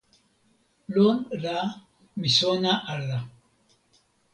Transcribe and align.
lon 0.95 1.17
la 1.43 1.57
mi 2.19 2.29
sona 2.37 2.73
ala. 2.93 3.19